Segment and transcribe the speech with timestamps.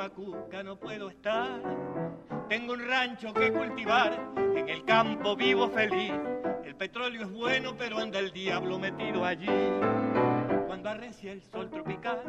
[0.00, 1.60] Macuca no puedo estar.
[2.48, 4.18] Tengo un rancho que cultivar,
[4.56, 6.14] en el campo vivo feliz,
[6.64, 9.46] el petróleo es bueno pero anda el diablo metido allí.
[10.66, 12.22] Cuando arrecia el sol tropical,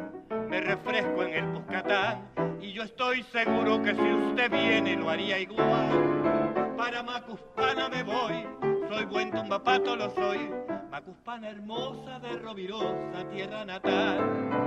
[0.50, 5.38] me refresco en el Buscatán, y yo estoy seguro que si usted viene lo haría
[5.38, 6.74] igual.
[6.76, 8.46] Para Macuspana me voy,
[8.90, 10.50] soy buen tumbapato lo soy,
[10.90, 14.62] Macuspana hermosa de Rovirosa, tierra natal.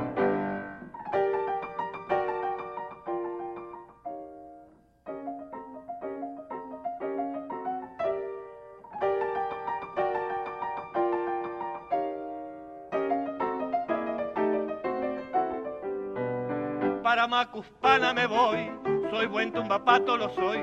[17.16, 18.70] Para Macuspana me voy,
[19.10, 20.60] soy buen tumbapato lo soy,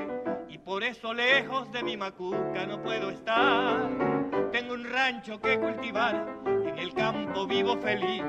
[0.49, 3.89] y por eso lejos de mi macuca no puedo estar
[4.51, 8.21] tengo un rancho que cultivar, en el campo vivo feliz.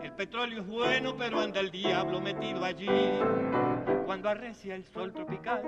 [0.00, 2.86] El petróleo es bueno, pero anda el diablo metido allí.
[4.06, 5.64] Cuando arrecia el sol tropical,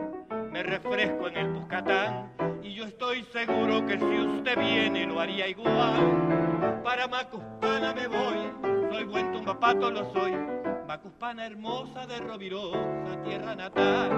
[0.52, 2.30] me refresco en el Buscatán.
[2.62, 6.80] Y yo estoy seguro que si usted viene lo haría igual.
[6.84, 10.53] Para Macuspana me voy, soy buen tumbapato, lo soy.
[10.94, 14.12] Macuspana hermosa de Rovirosa, tierra natal.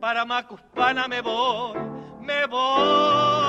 [0.00, 1.76] para Macuspana me voy,
[2.22, 3.47] me voy.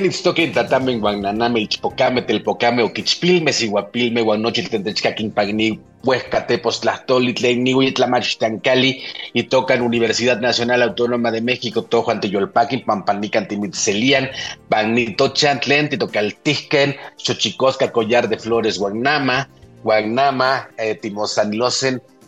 [0.00, 9.02] ¿Qué Kenitstoken tatamen guananame ichpocame telpocame oquichpilme siguapilme guanochil tentechcaquin pagni huescatepos tlastoli tleigniwi tancali
[9.34, 14.30] y tocan Universidad Nacional Autónoma de México tojo ante yolpaquin pampanican timitzelian
[14.70, 19.50] bagnito chantlen titocaltisquen xochicosca collar de flores guanama
[19.84, 20.94] guanama eh,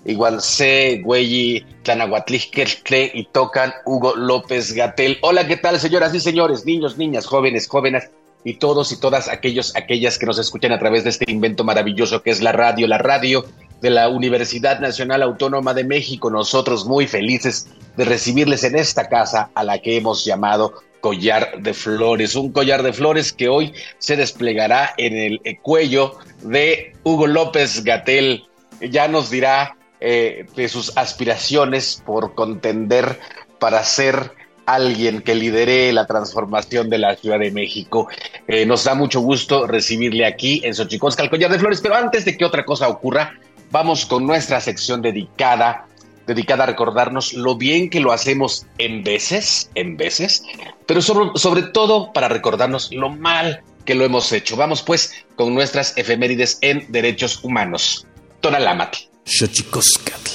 [0.02, 5.18] timosanlosen igual C, Güeyi, Tlanahuatlisquetle y tocan Hugo López Gatel.
[5.22, 8.10] Hola, ¿qué tal, señoras y señores, niños, niñas, jóvenes, jóvenes
[8.44, 12.22] y todos y todas aquellos, aquellas que nos escuchan a través de este invento maravilloso
[12.22, 13.44] que es la radio, la radio
[13.80, 16.30] de la Universidad Nacional Autónoma de México.
[16.30, 21.74] Nosotros muy felices de recibirles en esta casa a la que hemos llamado collar de
[21.74, 27.82] flores, un collar de flores que hoy se desplegará en el cuello de Hugo López
[27.82, 28.44] Gatel.
[28.80, 33.20] Ya nos dirá eh, de sus aspiraciones por contender
[33.60, 34.32] para ser
[34.66, 38.08] alguien que lidere la transformación de la Ciudad de México.
[38.48, 42.24] Eh, nos da mucho gusto recibirle aquí en Xochicosca, el collar de flores, pero antes
[42.24, 43.34] de que otra cosa ocurra,
[43.70, 45.86] vamos con nuestra sección dedicada
[46.26, 50.44] dedicada a recordarnos lo bien que lo hacemos en veces, en veces,
[50.86, 54.56] pero sobre, sobre todo para recordarnos lo mal que lo hemos hecho.
[54.56, 58.06] Vamos pues con nuestras efemérides en derechos humanos.
[58.40, 59.11] Tonalámate.
[59.24, 60.30] Xochicoscatl.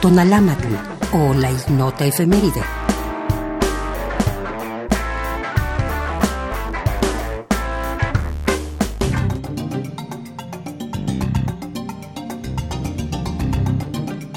[0.00, 0.74] Tonalámatl
[1.12, 2.62] o la ignota efeméride.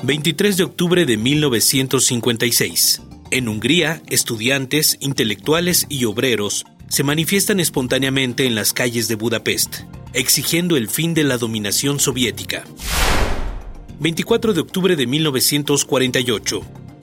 [0.05, 3.01] ...23 de octubre de 1956...
[3.31, 9.77] En Hungría, estudiantes, intelectuales y obreros se manifiestan espontáneamente en las calles de Budapest,
[10.13, 12.63] exigiendo el fin de la dominación soviética.
[13.99, 16.61] 24 de octubre de 1948,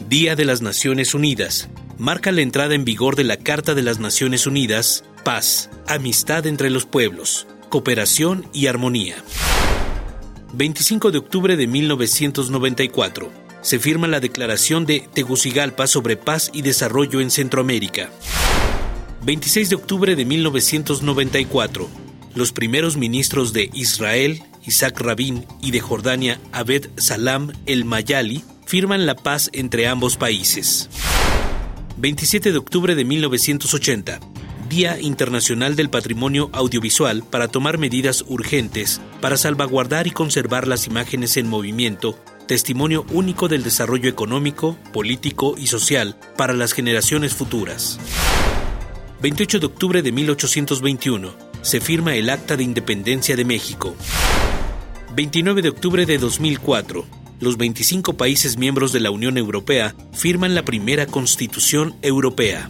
[0.08, 4.00] Día de las Naciones Unidas, marca la entrada en vigor de la Carta de las
[4.00, 9.16] Naciones Unidas paz, amistad entre los pueblos, cooperación y armonía.
[10.52, 13.30] 25 de octubre de 1994.
[13.62, 18.10] Se firma la Declaración de Tegucigalpa sobre paz y desarrollo en Centroamérica.
[19.24, 21.88] 26 de octubre de 1994.
[22.34, 29.06] Los primeros ministros de Israel, Isaac Rabin, y de Jordania, Abed Salam el Mayali, firman
[29.06, 30.88] la paz entre ambos países.
[31.96, 34.20] 27 de octubre de 1980.
[34.68, 41.36] Día Internacional del Patrimonio Audiovisual para tomar medidas urgentes para salvaguardar y conservar las imágenes
[41.36, 42.16] en movimiento,
[42.46, 47.98] testimonio único del desarrollo económico, político y social para las generaciones futuras.
[49.20, 51.34] 28 de octubre de 1821.
[51.62, 53.94] Se firma el Acta de Independencia de México.
[55.14, 57.04] 29 de octubre de 2004.
[57.40, 62.68] Los 25 países miembros de la Unión Europea firman la primera Constitución Europea.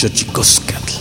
[0.00, 0.94] Xochicoscatl.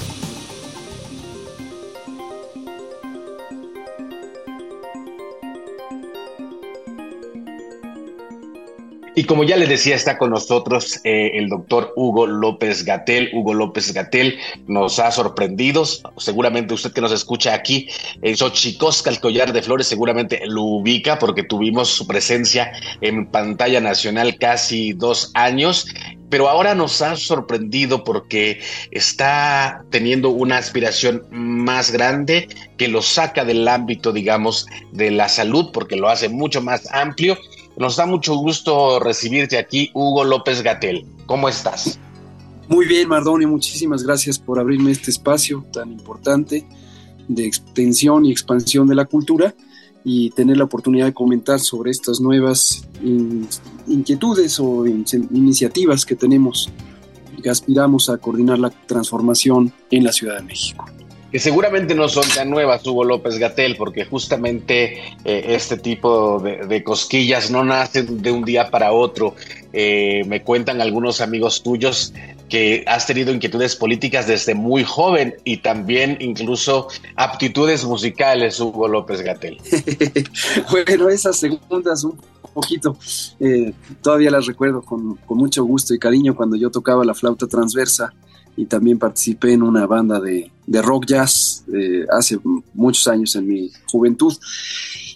[9.15, 13.29] Y como ya le decía, está con nosotros eh, el doctor Hugo López Gatel.
[13.31, 14.37] Hugo López Gatel
[14.67, 15.85] nos ha sorprendido.
[16.17, 17.87] Seguramente usted que nos escucha aquí
[18.21, 23.79] en Xochicosca, el collar de flores, seguramente lo ubica porque tuvimos su presencia en pantalla
[23.79, 25.87] nacional casi dos años
[26.29, 28.61] pero ahora nos ha sorprendido porque
[28.91, 32.47] está teniendo una aspiración más grande
[32.77, 37.37] que lo saca del ámbito, digamos, de la salud, porque lo hace mucho más amplio.
[37.77, 41.05] Nos da mucho gusto recibirte aquí, Hugo López Gatel.
[41.25, 41.99] ¿Cómo estás?
[42.67, 46.67] Muy bien, Mardoni, muchísimas gracias por abrirme este espacio tan importante
[47.27, 49.55] de extensión y expansión de la cultura
[50.03, 52.87] y tener la oportunidad de comentar sobre estas nuevas
[53.87, 56.69] inquietudes o iniciativas que tenemos
[57.37, 60.85] y que aspiramos a coordinar la transformación en la Ciudad de México
[61.31, 66.83] que seguramente no son tan nuevas, Hugo López Gatel, porque justamente eh, este tipo de,
[66.83, 69.35] cosquillas no nacen de un día para otro.
[69.71, 72.13] Eh, me cuentan algunos amigos tuyos
[72.49, 79.21] que has tenido inquietudes políticas desde muy joven y también incluso aptitudes musicales, Hugo López
[79.21, 79.57] Gatel.
[80.71, 82.19] bueno, esas segundas un
[82.53, 82.97] poquito,
[83.39, 88.13] eh, todavía las recuerdo con, mucho gusto y cariño cuando yo tocaba la flauta transversa
[88.57, 92.39] y también participé en una banda de, de rock jazz eh, hace
[92.73, 94.35] muchos años en mi juventud.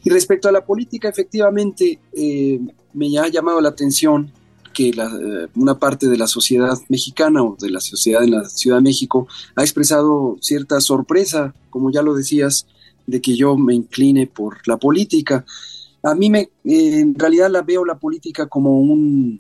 [0.04, 2.60] Y respecto a la política, efectivamente, eh,
[2.94, 4.32] me ha llamado la atención
[4.74, 8.78] que eh, una parte de la sociedad mexicana o de la sociedad en la Ciudad
[8.78, 12.66] de México ha expresado cierta sorpresa, como ya lo decías,
[13.06, 15.46] de que yo me incline por la política.
[16.02, 19.40] A mí me, eh, en realidad la veo la política como un,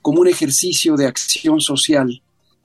[0.00, 2.22] como un ejercicio de acción social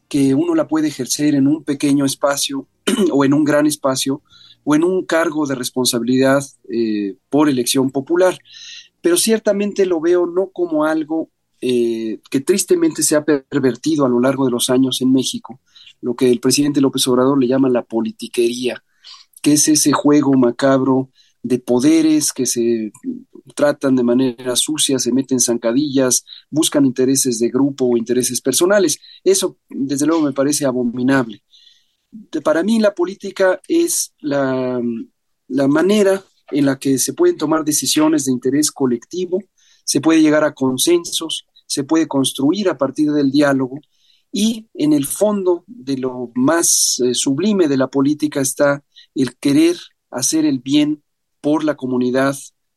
[0.07, 2.67] que uno la puede ejercer en un pequeño espacio
[3.11, 4.21] o en un gran espacio
[4.63, 8.37] o en un cargo de responsabilidad eh, por elección popular.
[9.01, 11.29] Pero ciertamente lo veo no como algo
[11.65, 15.61] eh, que tristemente se ha pervertido a lo largo de los años en México,
[16.01, 18.83] lo que el presidente López Obrador le llama la politiquería,
[19.41, 21.09] que es ese juego macabro
[21.41, 22.91] de poderes que se
[23.55, 28.99] tratan de manera sucia, se meten zancadillas, buscan intereses de grupo o intereses personales.
[29.23, 31.43] Eso, desde luego, me parece abominable.
[32.43, 34.81] Para mí la política es la,
[35.47, 39.41] la manera en la que se pueden tomar decisiones de interés colectivo,
[39.85, 43.79] se puede llegar a consensos, se puede construir a partir del diálogo
[44.31, 48.83] y en el fondo de lo más eh, sublime de la política está
[49.15, 49.75] el querer
[50.11, 51.01] hacer el bien
[51.41, 52.35] por la comunidad,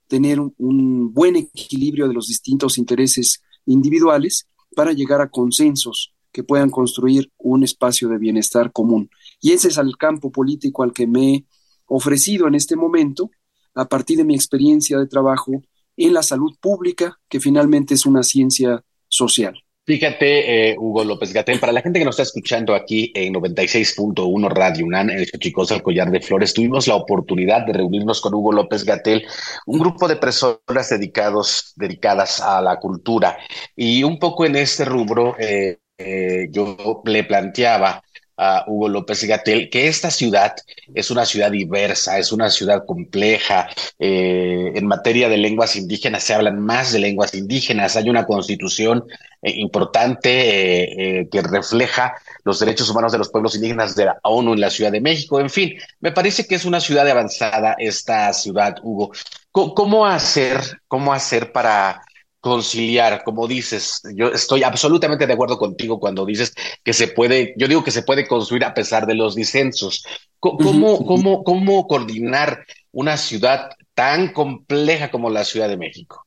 [0.08, 6.70] tener un, buen equilibrio de los distintos intereses individuales para llegar a consensos que puedan
[6.70, 9.10] construir un espacio de bienestar común.
[9.42, 11.44] Y ese es el campo político al que me he
[11.84, 13.30] ofrecido en este momento,
[13.74, 15.52] a partir de mi experiencia de trabajo
[15.96, 18.84] en la salud pública, que finalmente es una ciencia
[19.16, 19.54] social.
[19.86, 24.48] Fíjate, eh, Hugo López Gatel, para la gente que nos está escuchando aquí en 96.1
[24.48, 28.34] Radio UNAM, en el Chicos al Collar de Flores, tuvimos la oportunidad de reunirnos con
[28.34, 29.24] Hugo López Gatel,
[29.66, 33.38] un grupo de personas dedicados, dedicadas a la cultura.
[33.76, 38.02] Y un poco en este rubro, eh, eh, yo le planteaba
[38.36, 40.54] a Hugo López Gatel que esta ciudad
[40.94, 43.68] es una ciudad diversa, es una ciudad compleja.
[43.98, 47.96] Eh, en materia de lenguas indígenas se hablan más de lenguas indígenas.
[47.96, 49.04] Hay una constitución
[49.42, 52.14] eh, importante eh, que refleja
[52.44, 55.40] los derechos humanos de los pueblos indígenas de la ONU en la Ciudad de México.
[55.40, 59.12] En fin, me parece que es una ciudad avanzada esta ciudad, Hugo.
[59.50, 62.02] cómo hacer, cómo hacer para
[62.46, 67.66] conciliar, como dices, yo estoy absolutamente de acuerdo contigo cuando dices que se puede, yo
[67.66, 70.06] digo que se puede construir a pesar de los disensos.
[70.38, 76.24] ¿Cómo, cómo, cómo coordinar una ciudad tan compleja como la Ciudad de México?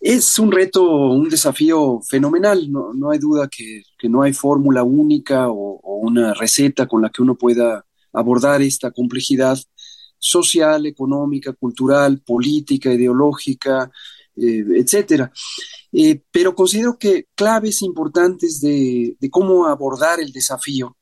[0.00, 2.72] Es un reto, un desafío fenomenal.
[2.72, 7.34] No, hay duda que, no hay fórmula única o, una receta con la que uno
[7.34, 9.58] pueda abordar esta complejidad
[10.18, 13.90] social, económica, cultural, política, ideológica,
[14.36, 15.30] eh, etcétera.
[15.92, 20.96] Eh, pero considero que claves importantes de, cómo abordar el desafío,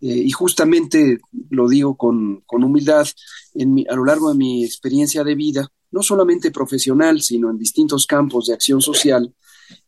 [0.00, 3.06] eh, y justamente lo digo con, humildad,
[3.54, 8.06] en a lo largo de mi experiencia de vida, no solamente profesional, sino en distintos
[8.06, 9.34] campos de acción social,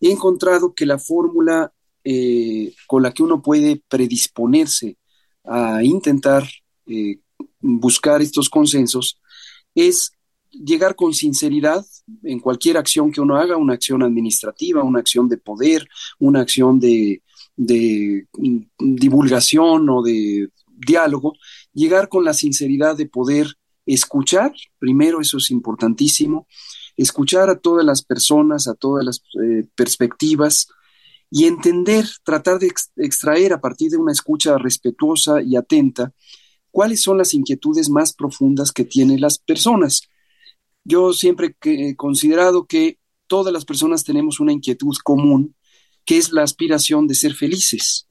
[0.01, 1.73] he encontrado que la fórmula
[2.87, 4.97] con la que uno puede predisponerse
[5.43, 6.49] a intentar
[7.61, 9.21] buscar estos consensos
[9.75, 10.13] es
[10.65, 11.85] llegar con sinceridad
[12.23, 16.81] en cualquier acción que uno haga, una acción administrativa, una acción de poder, una acción
[16.81, 17.23] de,
[17.57, 21.35] divulgación o de diálogo,
[21.73, 23.55] llegar con la sinceridad de poder
[23.87, 26.47] escuchar, primero eso es importantísimo,
[26.97, 30.69] escuchar a todas las personas, a todas las eh, perspectivas
[31.31, 36.13] y entender, tratar de extraer a partir de una escucha respetuosa y atenta
[36.71, 40.03] cuáles son las inquietudes más profundas que tienen las personas
[40.87, 45.57] yo siempre he considerado que todas las personas tenemos una inquietud común,
[46.05, 48.09] que es la aspiración de ser felices.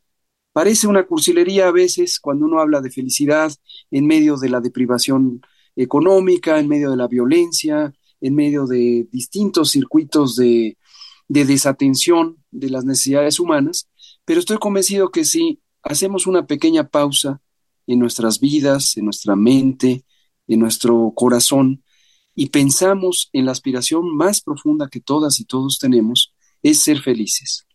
[0.52, 3.54] Parece una cursilería a veces cuando uno habla de felicidad
[3.92, 5.42] en medio de la deprivación
[5.76, 10.78] económica, en medio de la violencia, en medio de distintos circuitos de,
[11.28, 13.90] de desatención de las necesidades humanas,
[14.26, 17.42] pero estoy convencido que si hacemos una pequeña pausa
[17.88, 20.04] en nuestras vidas, en nuestra mente,
[20.48, 21.84] en nuestro corazón,
[22.36, 27.66] y pensamos en la aspiración más profunda que todas y todos tenemos, es ser felices.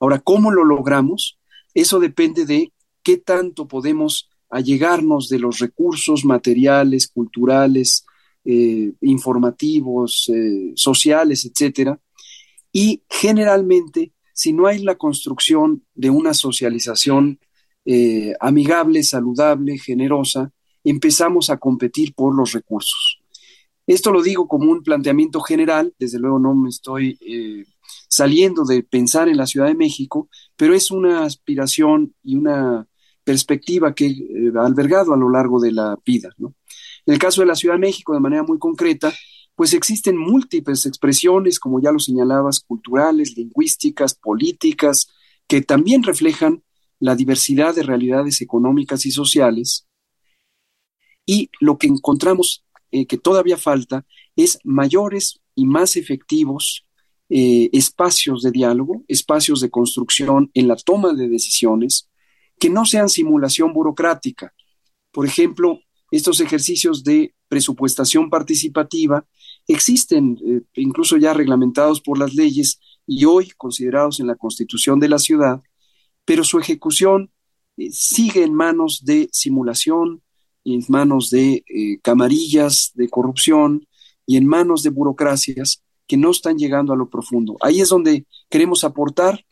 [0.00, 1.38] Ahora, ¿cómo lo logramos?
[1.72, 2.72] Eso depende de
[3.02, 8.04] qué tanto podemos allegarnos de los recursos materiales, culturales,
[8.44, 12.00] eh, informativos, eh, sociales, etcétera.
[12.72, 17.38] Y generalmente, si no hay la construcción de una socialización
[17.84, 20.52] eh, amigable, saludable, generosa,
[20.84, 23.17] empezamos a competir por los recursos.
[23.88, 27.64] Esto lo digo como un planteamiento general, desde luego no me estoy eh,
[28.06, 32.86] saliendo de pensar en la Ciudad de México, pero es una aspiración y una
[33.24, 36.28] perspectiva que he albergado a lo largo de la vida.
[36.38, 36.54] En
[37.14, 39.10] el caso de la Ciudad de México, de manera muy concreta,
[39.54, 45.08] pues existen múltiples expresiones, como ya lo señalabas, culturales, lingüísticas, políticas,
[45.46, 46.62] que también reflejan
[47.00, 49.86] la diversidad de realidades económicas y sociales.
[51.24, 56.86] Y lo que encontramos eh, que todavía falta es mayores y más efectivos
[57.28, 62.08] eh, espacios de diálogo, espacios de construcción en la toma de decisiones
[62.58, 64.54] que no sean simulación burocrática.
[65.12, 65.80] Por ejemplo,
[66.10, 69.26] estos ejercicios de presupuestación participativa
[69.66, 75.08] existen eh, incluso ya reglamentados por las leyes y hoy considerados en la constitución de
[75.08, 75.60] la ciudad,
[76.24, 77.30] pero su ejecución
[77.90, 80.22] sigue en manos de simulación,
[80.74, 83.86] en manos de eh, camarillas de corrupción
[84.26, 87.56] y en manos de burocracias que no están llegando a lo profundo.
[87.60, 89.44] Ahí es donde queremos aportar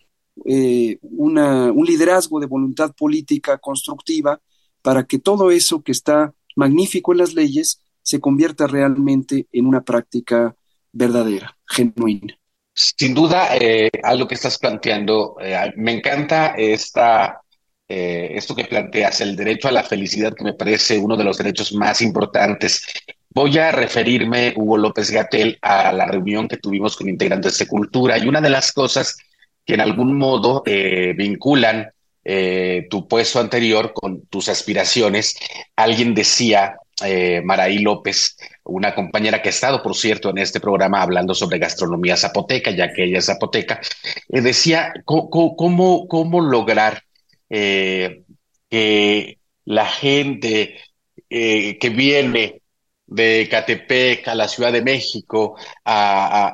[0.45, 4.41] eh, un liderazgo de voluntad política constructiva
[4.83, 9.83] para que todo eso que está magnífico en las leyes se convierta realmente en una
[9.83, 10.55] práctica
[10.93, 12.39] verdadera, genuina.
[12.73, 15.37] Sin duda, eh, algo que estás planteando,
[15.77, 17.41] me encanta esta
[17.88, 21.38] eh, esto que planteas, el derecho a la felicidad, que me parece uno de los
[21.38, 22.87] derechos más importantes.
[23.31, 28.19] Voy a referirme, Hugo López Gatel, a la reunión que tuvimos con integrantes de cultura
[28.19, 29.16] y una de las cosas
[29.64, 31.90] que en algún modo eh, vinculan
[32.28, 35.37] eh, tu puesto anterior con tus aspiraciones,
[35.76, 41.02] alguien decía eh, Maraí López, una compañera que ha estado, por cierto, en este programa
[41.02, 43.81] hablando sobre gastronomía zapoteca, ya que ella es zapoteca,
[44.28, 47.02] eh, decía cómo, cómo, lograr
[47.50, 48.25] eh,
[48.69, 50.81] que la gente
[51.29, 52.62] que viene
[53.07, 55.57] de Catepec a la Ciudad de México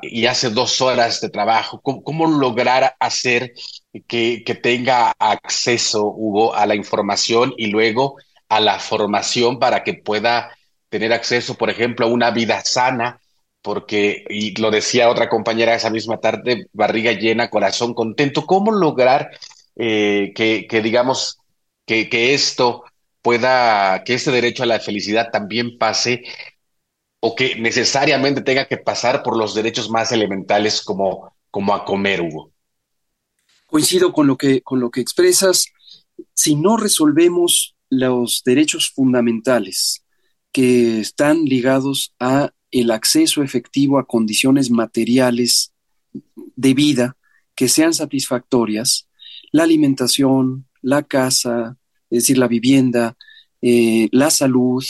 [0.02, 3.52] y hace dos horas de trabajo, ¿cómo, lograr hacer
[4.06, 8.16] que, que, tenga acceso, Hugo, a la información y luego
[8.48, 10.50] a la formación para que pueda
[10.90, 13.18] tener acceso, por ejemplo, a una vida sana,
[13.62, 19.30] porque, y lo decía otra compañera esa misma tarde, barriga llena, corazón contento, ¿cómo lograr
[19.76, 21.38] eh, que, que, digamos,
[21.86, 22.84] que, que esto
[23.22, 26.24] pueda, que este derecho a la felicidad también pase
[27.20, 32.20] o que necesariamente tenga que pasar por los derechos más elementales como, como a comer,
[32.20, 32.52] Hugo?
[33.66, 35.66] Coincido con lo que, con lo que expresas.
[36.34, 40.04] Si no resolvemos los derechos fundamentales
[40.50, 45.72] que están ligados a el acceso efectivo a condiciones materiales
[46.56, 47.16] de vida
[47.54, 49.06] que sean satisfactorias,
[49.52, 51.76] la alimentación, la casa,
[52.10, 53.16] es decir, la vivienda,
[53.60, 54.84] eh, la salud,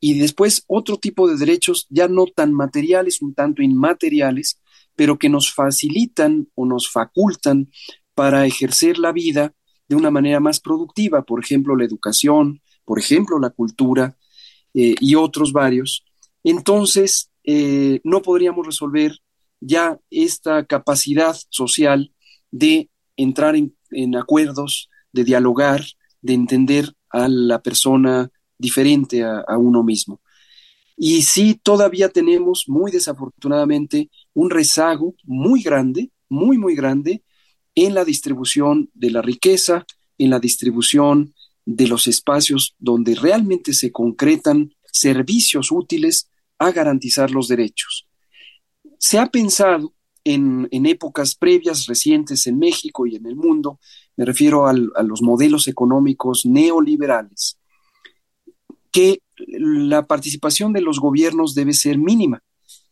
[0.00, 4.60] y después otro tipo de derechos ya no tan materiales, un tanto inmateriales,
[4.94, 7.70] pero que nos facilitan o nos facultan
[8.14, 9.54] para ejercer la vida
[9.88, 14.16] de una manera más productiva, por ejemplo, la educación, por ejemplo, la cultura
[14.74, 16.04] eh, y otros varios,
[16.42, 19.18] entonces eh, no podríamos resolver
[19.60, 22.12] ya esta capacidad social
[22.50, 23.74] de entrar en,
[24.16, 25.84] acuerdos, de dialogar,
[26.20, 30.20] de entender a la persona diferente a uno mismo.
[30.96, 37.22] Y sí, todavía tenemos, muy desafortunadamente, un rezago muy grande, muy, muy grande,
[37.74, 39.84] en la distribución de la riqueza,
[40.18, 41.34] en la distribución
[41.66, 48.06] de los espacios donde realmente se concretan servicios útiles a garantizar los derechos.
[48.98, 49.92] Se ha pensado
[50.24, 53.78] en, épocas previas, recientes en México y en el mundo,
[54.16, 57.58] me refiero a los modelos económicos neoliberales,
[58.90, 62.42] que la participación de los gobiernos debe ser mínima,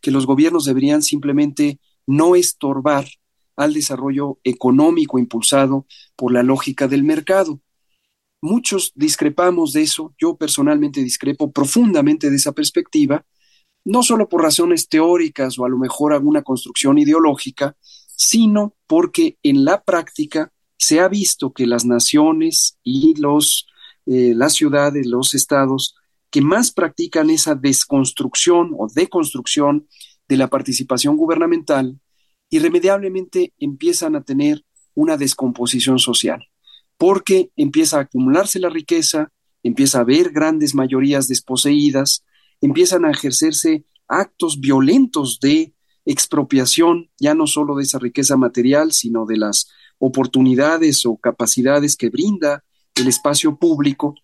[0.00, 3.06] que los gobiernos deberían simplemente no estorbar
[3.56, 5.86] al desarrollo económico impulsado
[6.16, 7.60] por la lógica del mercado.
[8.40, 13.25] Muchos discrepamos de eso, yo personalmente discrepo profundamente de esa perspectiva,
[13.84, 17.76] no solo por razones teóricas o a lo mejor alguna construcción ideológica,
[18.14, 23.66] sino porque en la práctica se ha visto que las naciones y los,
[24.06, 25.97] eh, las ciudades, los estados
[26.30, 29.86] que más practican esa desconstrucción o deconstrucción
[30.28, 32.00] de la participación gubernamental
[32.49, 34.64] irremediablemente empiezan a tener
[34.95, 36.47] una descomposición social,
[36.99, 39.30] porque empieza a acumularse la riqueza,
[39.62, 42.25] empieza a haber grandes mayorías desposeídas,
[42.62, 49.26] empiezan a ejercerse actos violentos de expropiación, ya no solo de esa riqueza material, sino
[49.26, 54.14] de las oportunidades o capacidades que brinda el espacio público,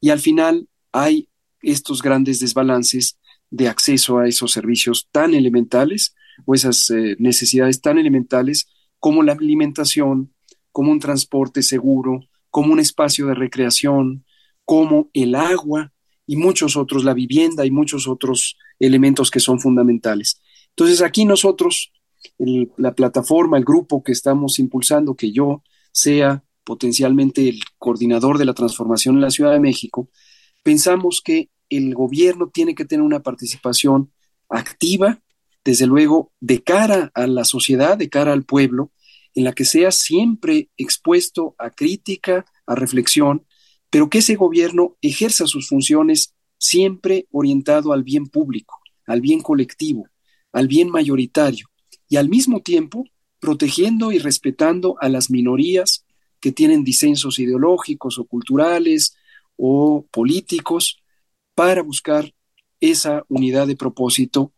[0.00, 1.28] y al final hay
[1.62, 3.18] estos grandes desbalances
[3.50, 6.14] de acceso a esos servicios tan elementales
[6.46, 8.66] o esas eh, necesidades tan elementales
[8.98, 10.32] como la alimentación,
[10.72, 14.24] como un transporte seguro, como un espacio de recreación,
[14.64, 15.92] como el agua
[16.30, 20.40] y muchos otros, la vivienda y muchos otros elementos que son fundamentales.
[20.68, 21.92] Entonces aquí nosotros,
[22.76, 28.54] la plataforma, el grupo que estamos impulsando, que yo sea potencialmente el coordinador de la
[28.54, 30.08] transformación en la Ciudad de México,
[30.62, 34.12] pensamos que el gobierno tiene que tener una participación
[34.48, 35.18] activa
[35.64, 38.92] desde luego, de cara a la sociedad, de cara al pueblo,
[39.34, 43.44] en la que sea siempre expuesto a crítica, a reflexión,
[43.90, 50.06] pero que ese gobierno ejerza sus funciones siempre orientado al bien público, al bien colectivo,
[50.52, 51.68] al bien mayoritario,
[52.08, 53.04] y al mismo tiempo
[53.40, 56.04] protegiendo y respetando a las minorías
[56.40, 59.16] que tienen disensos ideológicos o culturales
[59.56, 60.98] o políticos
[61.54, 62.32] para buscar
[62.80, 64.52] esa unidad de propósito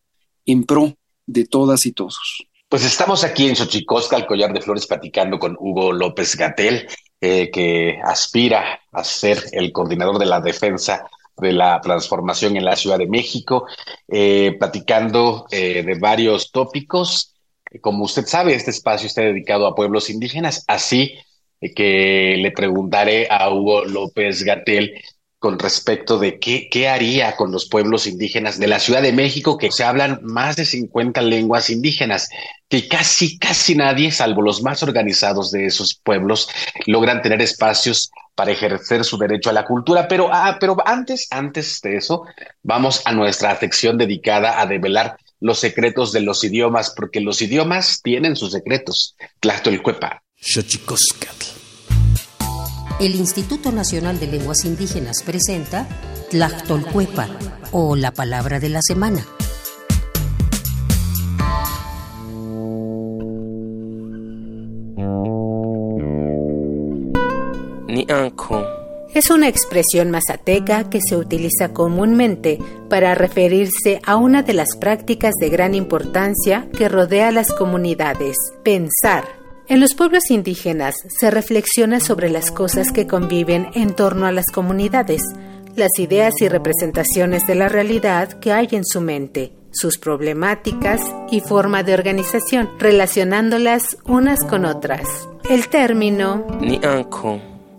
[0.47, 2.47] en pro de todas y todos.
[2.69, 6.89] Pues estamos aquí en Xochicosca, al Collar de Flores, platicando con Hugo López Gatel,
[7.25, 12.75] eh, que aspira a ser el coordinador de la defensa de la transformación en la
[12.75, 13.65] Ciudad de México,
[14.09, 17.33] eh, platicando eh, de varios tópicos.
[17.81, 21.15] Como usted sabe, este espacio está dedicado a pueblos indígenas, así
[21.77, 25.01] que le preguntaré a Hugo López Gatel
[25.43, 29.59] con respecto de qué, qué haría con los pueblos indígenas de la Ciudad de México,
[29.59, 32.29] que se hablan más de 50 lenguas indígenas,
[32.69, 36.49] que casi, casi nadie, salvo los más organizados de esos pueblos,
[36.87, 40.07] logran tener espacios para ejercer su derecho a la cultura.
[40.07, 42.23] Pero, ah, pero antes, antes de eso,
[42.63, 48.01] vamos a nuestra sección dedicada a develar los secretos de los idiomas, porque los idiomas
[48.01, 49.17] tienen sus secretos.
[49.41, 50.23] Tlactolcuepa.
[53.01, 55.87] El Instituto Nacional de Lenguas Indígenas presenta
[56.31, 57.29] Tlactolcuepa
[57.73, 59.27] o la palabra de la semana.
[69.15, 75.35] Es una expresión mazateca que se utiliza comúnmente para referirse a una de las prácticas
[75.39, 79.42] de gran importancia que rodea a las comunidades, pensar.
[79.69, 84.47] En los pueblos indígenas se reflexiona sobre las cosas que conviven en torno a las
[84.47, 85.23] comunidades,
[85.77, 91.41] las ideas y representaciones de la realidad que hay en su mente, sus problemáticas y
[91.41, 95.07] forma de organización, relacionándolas unas con otras.
[95.49, 96.45] El término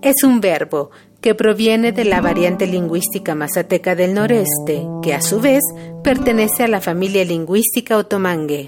[0.02, 0.90] es un verbo
[1.22, 5.62] que proviene de la variante lingüística mazateca del noreste, que a su vez
[6.04, 8.68] pertenece a la familia lingüística otomangue.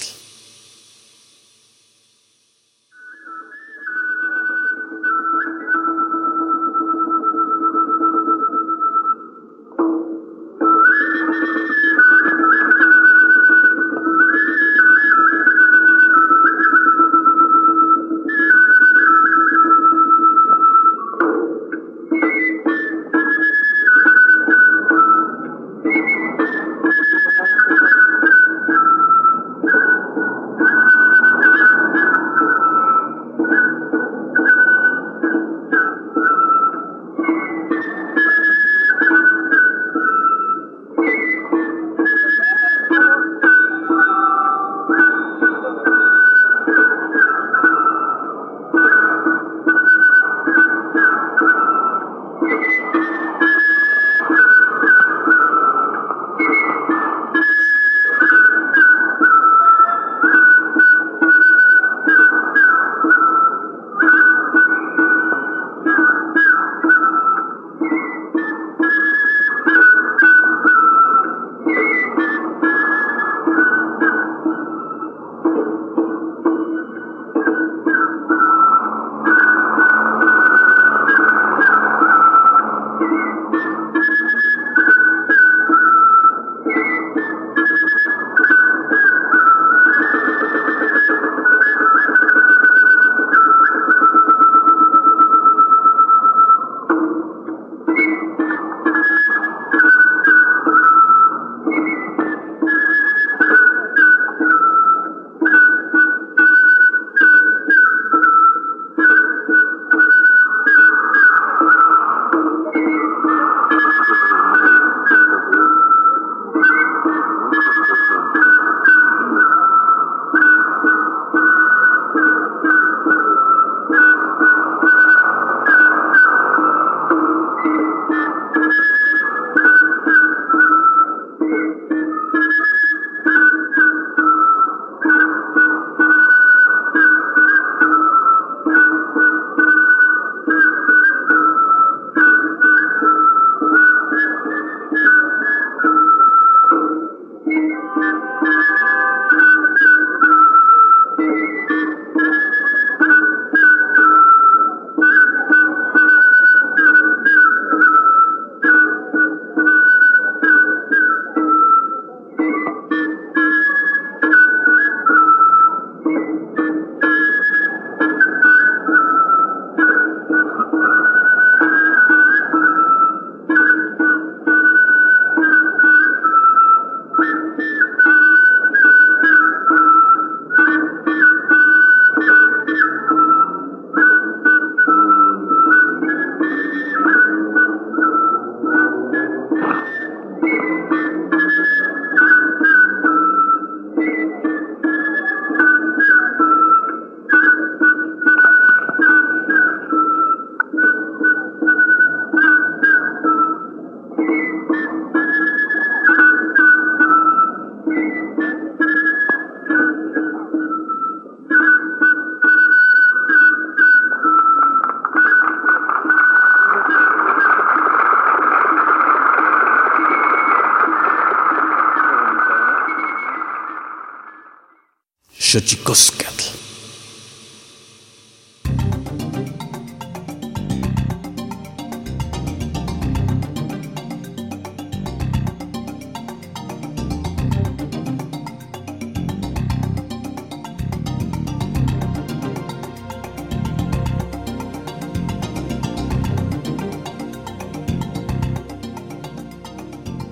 [225.51, 226.45] Xochicoscatl.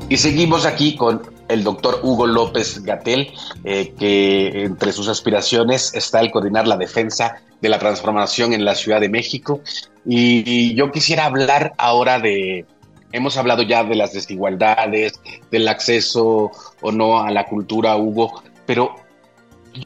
[0.08, 6.22] Y seguimos aquí con el doctor Hugo López Gatel, eh, que entre sus aspiraciones está
[6.22, 9.62] el coordinar la defensa de la transformación en la Ciudad de México.
[10.06, 12.66] Y, yo quisiera hablar ahora de,
[13.12, 15.20] hemos hablado ya de las desigualdades,
[15.52, 18.96] del acceso o no a la cultura, Hugo, pero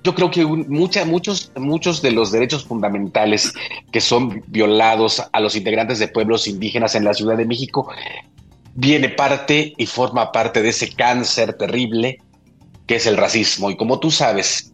[0.03, 3.53] yo creo que muchos, muchos de los derechos fundamentales
[3.91, 7.89] que son violados a los integrantes de pueblos indígenas en la Ciudad de México
[8.75, 12.19] viene parte y forma parte de ese cáncer terrible
[12.87, 13.71] que es el racismo.
[13.71, 14.73] Y como tú sabes,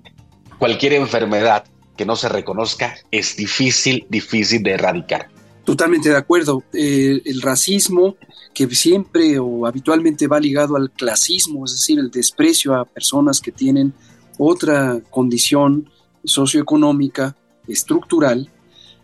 [0.58, 5.30] cualquier enfermedad que no se reconozca es difícil, difícil de erradicar.
[5.66, 6.64] Totalmente de acuerdo.
[6.74, 8.16] Eh, el racismo,
[8.54, 13.52] que siempre o habitualmente va ligado al clasismo, es decir, el desprecio a personas que
[13.52, 13.94] tienen
[14.38, 15.90] otra condición
[16.24, 17.36] socioeconómica,
[17.68, 18.50] estructural,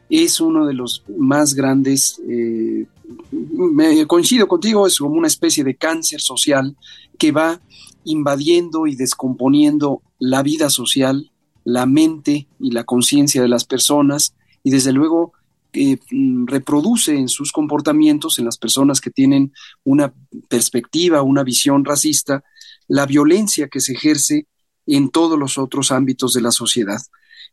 [0.09, 2.85] es uno de los más grandes eh,
[3.31, 6.75] me coincido contigo, es como una especie de cáncer social
[7.17, 7.59] que va
[8.05, 11.31] invadiendo y descomponiendo la vida social,
[11.63, 15.33] la mente y la conciencia de las personas y desde luego
[15.73, 15.97] eh,
[16.45, 19.51] reproduce en sus comportamientos, en las personas que tienen
[19.83, 20.13] una
[20.47, 22.43] perspectiva, una visión racista,
[22.87, 24.47] la violencia que se ejerce
[24.85, 27.01] en todos los otros ámbitos de la sociedad.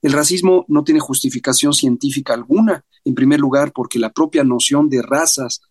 [0.03, 5.03] El racismo no tiene justificación científica alguna, en primer lugar porque la propia noción de
[5.03, 5.63] razas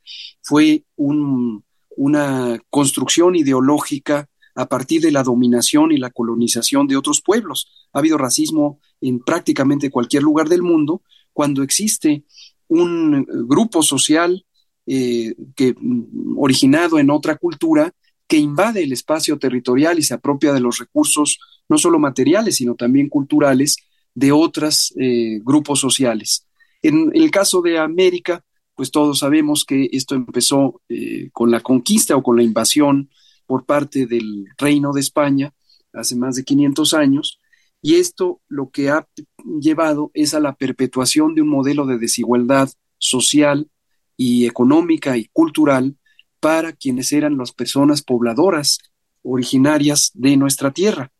[0.42, 7.88] fue una construcción ideológica a partir de la dominación y la colonización de otros pueblos.
[7.94, 11.02] Ha habido racismo en prácticamente cualquier lugar del mundo
[11.34, 12.24] cuando existe
[12.68, 14.46] un grupo social
[14.86, 17.94] eh, que, mm, originado en otra cultura
[18.28, 21.38] que invade el espacio territorial y se apropia de los recursos
[21.68, 23.76] no solo materiales, sino también culturales
[24.16, 26.48] de otros eh, grupos sociales.
[26.82, 28.44] En, el caso de América,
[28.76, 33.10] pues todos sabemos que esto empezó eh, con la conquista o con la invasión
[33.52, 35.54] por parte del Reino de España
[35.92, 37.38] hace más de 500 años,
[37.82, 39.06] y esto lo que ha
[39.60, 43.70] llevado es a la perpetuación de un modelo de desigualdad social
[44.16, 45.98] y económica y cultural
[46.40, 48.78] para quienes eran las personas pobladoras
[49.22, 51.12] originarias de nuestra tierra.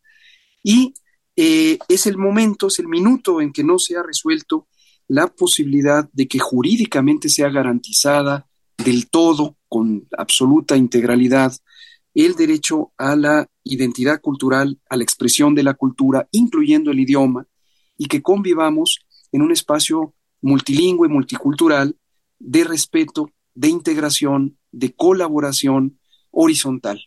[0.62, 0.94] Y
[1.36, 4.68] eh, es el momento, es el minuto en que no se ha resuelto
[5.06, 8.48] la posibilidad de que jurídicamente sea garantizada
[8.82, 11.52] del todo, con absoluta integralidad,
[12.14, 17.46] el derecho a la identidad cultural, a la expresión de la cultura, incluyendo el idioma,
[17.96, 21.96] y que convivamos en un espacio multilingüe, multicultural,
[22.38, 25.98] de respeto, de integración, de colaboración
[26.30, 27.00] horizontal.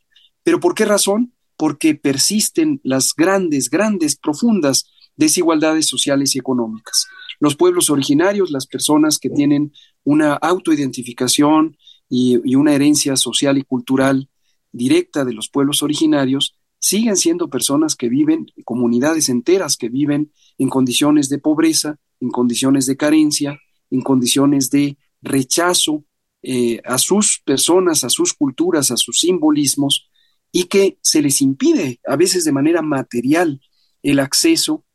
[0.43, 1.35] ¿Pero por qué razón?
[1.57, 7.07] porque persisten las grandes, grandes, profundas desigualdades sociales y económicas.
[7.39, 11.77] Los pueblos originarios, las personas que tienen una autoidentificación
[12.09, 14.29] y, y una herencia social y cultural
[14.75, 20.69] directa de los pueblos originarios, siguen siendo personas que viven, comunidades enteras que viven en
[20.69, 23.59] condiciones de pobreza, en condiciones de carencia,
[23.89, 26.03] en condiciones de rechazo
[26.43, 30.09] eh, a sus personas, a sus culturas, a sus simbolismos,
[30.51, 33.61] y que se les impide a veces de manera material
[34.03, 34.85] el acceso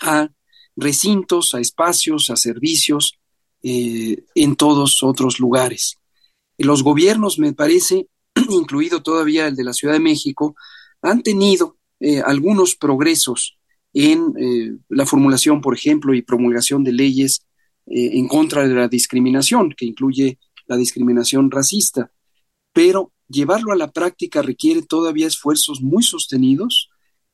[0.00, 0.30] a
[0.76, 3.18] recintos, a espacios, a servicios
[3.62, 5.98] eh, en todos otros lugares.
[6.56, 8.08] Los gobiernos, me parece,
[8.50, 10.56] incluido todavía el de la Ciudad de México,
[11.02, 13.58] han tenido eh, algunos progresos
[13.92, 17.44] en eh, la formulación, por ejemplo, y promulgación de leyes
[17.90, 22.12] en contra de la discriminación, que incluye la discriminación racista,
[22.74, 26.90] pero llevarlo a la práctica requiere todavía esfuerzos muy sostenidos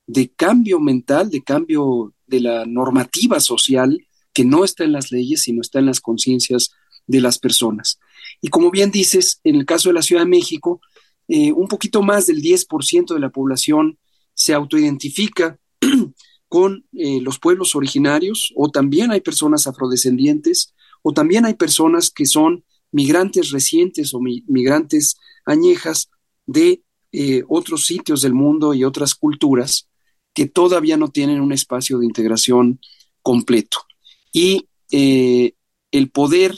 [0.07, 5.43] de cambio mental, de cambio de la normativa social que no está en las leyes,
[5.43, 6.71] sino está en las conciencias
[7.07, 7.99] de las personas.
[8.45, 10.83] Y como bien dices, en el caso de la Ciudad de México,
[11.29, 13.99] eh, un poquito más del 10% de la población
[14.35, 15.59] se autoidentifica
[16.49, 22.27] con eh, los pueblos originarios, o también hay personas afrodescendientes, o también hay personas que
[22.27, 26.11] son migrantes recientes o migrantes añejas
[26.45, 29.89] de eh, otros sitios del mundo y otras culturas
[30.35, 32.79] que todavía no tienen un espacio de integración
[33.23, 33.79] completo.
[34.35, 36.55] Y el poder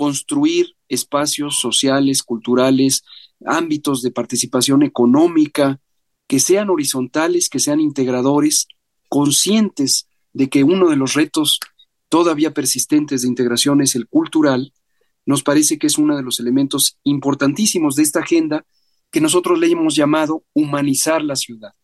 [0.00, 3.04] construir espacios sociales, culturales,
[3.44, 5.78] ámbitos de participación económica,
[6.26, 8.66] que sean horizontales, que sean integradores,
[9.10, 11.60] conscientes de que uno de los retos
[12.08, 14.72] todavía persistentes de integración es el cultural,
[15.26, 18.64] nos parece que es uno de los elementos importantísimos de esta agenda
[19.10, 21.74] que nosotros le hemos llamado humanizar la ciudad.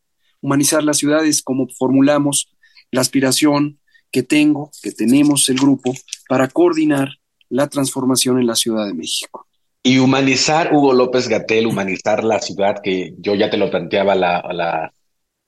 [0.40, 2.48] Humanizar la ciudad es como formulamos
[2.90, 3.78] la aspiración
[4.10, 5.92] que tengo, que tenemos el grupo,
[6.30, 7.10] para coordinar
[7.48, 9.46] la transformación en la Ciudad de México.
[9.82, 14.92] Y humanizar, Hugo López Gatel, humanizar la ciudad, que yo ya te lo planteaba la,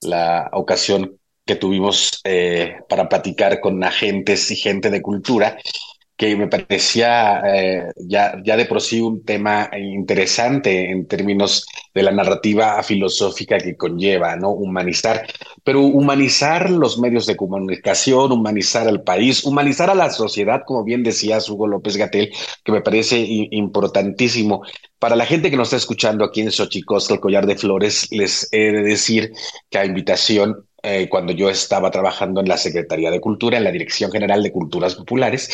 [0.00, 5.58] la, ocasión que tuvimos eh, para platicar con agentes y gente de cultura,
[6.18, 12.02] que me parecía eh, ya, ya de por sí un tema interesante en términos de
[12.02, 14.50] la narrativa filosófica que conlleva, ¿no?
[14.50, 15.28] Humanizar,
[15.62, 21.04] pero humanizar los medios de comunicación, humanizar al país, humanizar a la sociedad, como bien
[21.04, 22.32] decías Hugo López Gatel,
[22.64, 24.62] que me parece importantísimo.
[24.98, 28.48] Para la gente que nos está escuchando aquí en Xochicosca, el Collar de Flores, les
[28.50, 29.32] he de decir
[29.70, 33.72] que a invitación eh, cuando yo estaba trabajando en la Secretaría de Cultura, en la
[33.72, 35.50] Dirección General de Culturas Populares,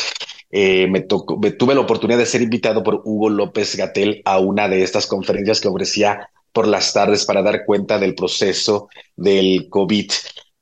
[0.57, 4.39] eh, me, tocó, me tuve la oportunidad de ser invitado por Hugo López Gatel a
[4.39, 8.87] una de estas conferencias que ofrecía por las tardes para dar cuenta del proceso
[9.17, 10.09] del COVID.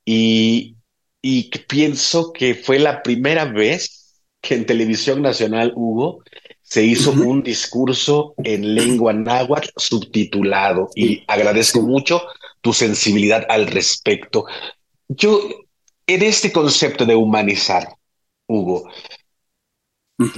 [0.03, 0.77] Y,
[1.21, 6.23] y pienso que fue la primera vez que en televisión nacional, Hugo,
[6.63, 12.23] se hizo un discurso en lengua náhuatl subtitulado y agradezco mucho
[12.61, 14.45] tu sensibilidad al respecto.
[15.07, 15.39] Yo,
[16.07, 17.89] en este concepto de humanizar,
[18.47, 18.89] Hugo,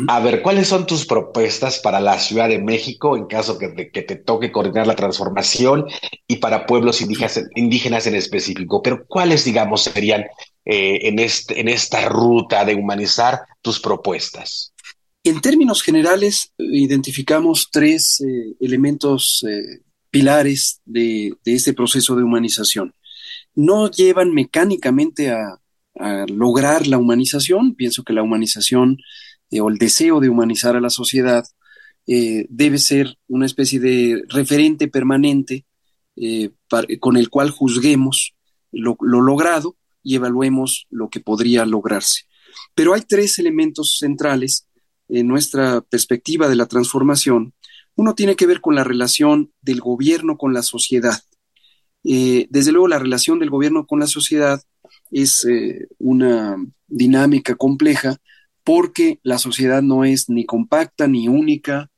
[0.08, 4.02] a ver, ¿cuáles son tus propuestas para la Ciudad de México en caso que, que
[4.02, 5.86] te toque coordinar la transformación
[6.28, 8.82] y para pueblos indígenas, en específico?
[8.82, 10.22] Pero ¿cuáles, digamos, serían
[10.66, 14.74] eh, en, este, en esta ruta de humanizar tus propuestas?
[15.24, 22.94] En términos generales, identificamos tres eh, elementos eh, pilares de, de, este proceso de humanización.
[23.56, 25.60] No llevan mecánicamente a,
[26.00, 27.76] a lograr la humanización.
[27.76, 28.98] Pienso que la humanización
[29.56, 31.46] eh, o el deseo de humanizar a la sociedad
[32.08, 35.66] eh, debe ser una especie de referente permanente
[36.18, 36.50] eh,
[37.00, 38.36] con el cual juzguemos
[38.72, 42.24] lo, logrado y evaluemos lo que podría lograrse.
[42.74, 44.68] Pero hay tres elementos centrales
[45.08, 47.54] en nuestra perspectiva de la transformación.
[47.96, 51.22] Uno tiene que ver con la relación del gobierno con la sociedad.
[52.04, 54.62] desde luego, la relación del gobierno con la sociedad
[55.12, 55.48] es
[55.98, 58.20] una dinámica compleja
[58.66, 61.90] porque la sociedad no es ni compacta ni única,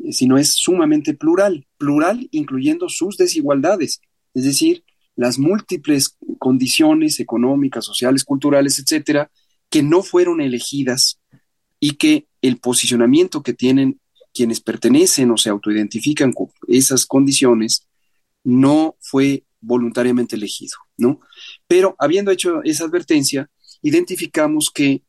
[0.00, 4.02] eh, sino es sumamente plural, plural incluyendo sus desigualdades,
[4.34, 4.84] es decir,
[5.14, 9.30] las múltiples condiciones económicas, sociales, culturales, etcétera,
[9.70, 11.20] que no fueron elegidas
[11.80, 14.00] y que el posicionamiento que tienen
[14.34, 17.86] quienes pertenecen o se autoidentifican con esas condiciones
[18.44, 21.20] no fue voluntariamente elegido, ¿no?
[21.66, 23.48] Pero habiendo hecho esa advertencia,
[23.80, 25.02] identificamos que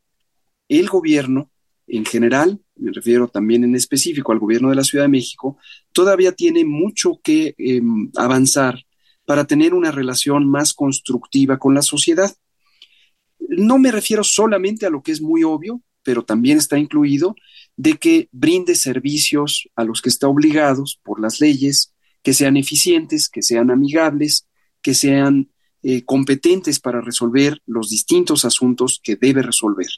[0.68, 1.50] el gobierno
[1.88, 5.56] en general, me refiero también en específico al gobierno de la Ciudad de México,
[5.92, 8.84] todavía tiene mucho que em, avanzar
[9.24, 12.34] para tener una relación más constructiva con la sociedad.
[13.38, 17.34] No me refiero solamente a lo que es muy obvio, pero también está incluido
[17.76, 23.28] de que brinde servicios a los que está obligados por las leyes, que sean eficientes,
[23.28, 24.46] que sean amigables,
[24.82, 25.50] que sean
[25.82, 29.88] eh, competentes para resolver los distintos asuntos que debe resolver.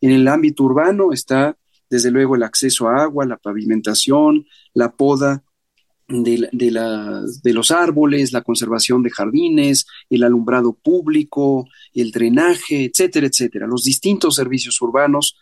[0.00, 1.56] En el ámbito urbano está,
[1.88, 5.42] desde luego, el acceso a agua, la pavimentación, la poda
[6.08, 13.66] de, de, los árboles, la conservación de jardines, el alumbrado público, el drenaje, etcétera, etcétera.
[13.66, 15.36] Los distintos servicios urbanos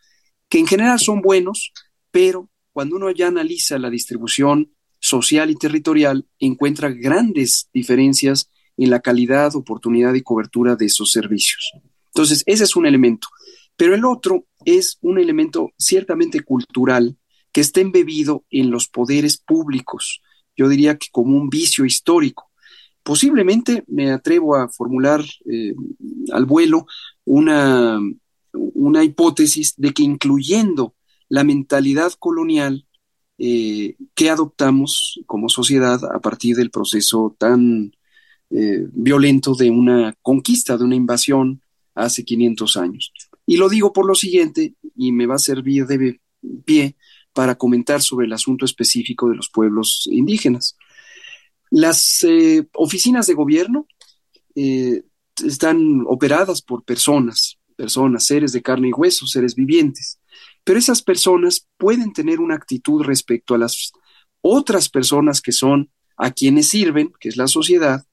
[0.48, 1.72] que en general son buenos,
[2.10, 9.00] pero cuando uno ya analiza la distribución social y territorial, encuentra grandes diferencias en la
[9.00, 11.72] calidad, oportunidad y cobertura de esos servicios.
[12.06, 13.28] Entonces, ese es un elemento.
[13.76, 17.16] Pero el otro es un elemento ciertamente cultural
[17.52, 20.22] que está embebido en los poderes públicos.
[20.56, 22.50] Yo diría que como un vicio histórico.
[23.02, 25.74] Posiblemente me atrevo a formular eh,
[26.32, 26.86] al vuelo
[27.24, 28.00] una,
[28.52, 30.94] una, hipótesis de que incluyendo
[31.28, 32.86] la mentalidad colonial
[33.36, 37.92] eh, que adoptamos como sociedad a partir del proceso tan
[38.50, 41.60] eh, violento de una conquista, de una invasión
[41.94, 43.12] hace 500 años.
[43.46, 46.20] Y lo digo por lo siguiente, y me va a servir de
[46.64, 46.96] pie
[47.32, 50.76] para comentar sobre el asunto específico de los pueblos indígenas.
[51.70, 53.86] Las eh, oficinas de gobierno
[54.54, 55.02] eh,
[55.44, 60.20] están operadas por personas, personas, seres de carne y hueso, seres vivientes,
[60.62, 63.92] pero esas personas pueden tener una actitud respecto a las
[64.40, 68.06] otras personas que son a quienes sirven, que es la sociedad,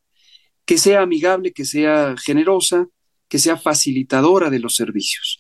[0.66, 2.88] que sea amigable, que sea generosa,
[3.32, 5.40] que sea facilitadora de los servicios.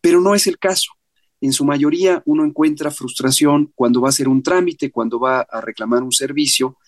[0.00, 0.92] Pero no es el caso.
[1.40, 5.60] En su mayoría uno encuentra frustración cuando va a hacer un trámite, cuando va a
[5.60, 6.78] reclamar un servicio,